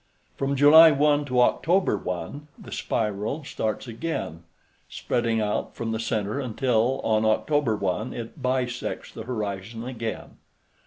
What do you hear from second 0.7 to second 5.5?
1 to October 1 the spiral starts again, spreading